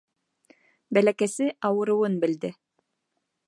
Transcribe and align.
Бәләкәсе 0.97 1.49
ауырыуын 1.71 2.19
белде. 2.25 2.53